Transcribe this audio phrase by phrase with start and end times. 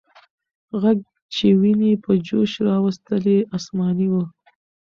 [0.81, 0.99] ږغ
[1.33, 4.15] چې ويني په جوش راوستلې، آسماني و.